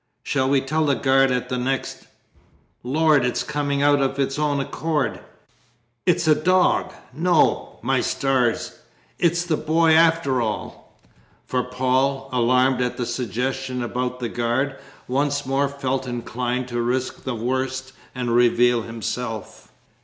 [0.23, 2.07] Shall we tell the guard at the next?
[2.81, 5.19] Lord, it's coming out of its own accord.
[6.07, 6.91] It's a dog!
[7.13, 8.79] No, my stars
[9.19, 10.97] it's the boy, after all!"
[11.45, 14.75] For Paul, alarmed at the suggestion about the guard,
[15.07, 19.71] once more felt inclined to risk the worst and reveal himself.